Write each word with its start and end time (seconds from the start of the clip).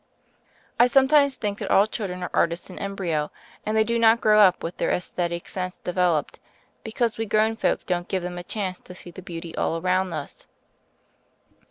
I 0.79 0.87
sometimes 0.87 1.35
think 1.35 1.59
that 1.59 1.69
all 1.69 1.85
children 1.85 2.23
are 2.23 2.31
artists 2.33 2.71
in 2.71 2.79
embryo, 2.79 3.29
and 3.63 3.77
they 3.77 3.83
do 3.83 3.99
not 3.99 4.19
grow 4.19 4.39
up 4.39 4.63
with 4.63 4.77
their 4.77 4.89
aesthetic 4.89 5.47
sense 5.47 5.77
developed, 5.83 6.39
because 6.83 7.19
we 7.19 7.27
grown 7.27 7.55
folks 7.55 7.83
don't 7.83 8.07
give 8.07 8.23
them 8.23 8.39
a 8.39 8.43
chance 8.43 8.79
to 8.79 8.95
see 8.95 9.11
the 9.11 9.21
beauty 9.21 9.55
all 9.55 9.77
around 9.79 10.11
us. 10.11 10.47